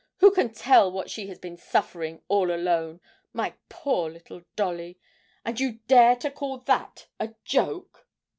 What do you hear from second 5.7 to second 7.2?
dare to call that